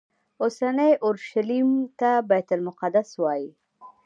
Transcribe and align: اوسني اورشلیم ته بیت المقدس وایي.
اوسني 0.43 0.89
اورشلیم 1.05 1.69
ته 1.99 2.09
بیت 2.29 2.49
المقدس 2.55 3.09
وایي. 3.21 3.49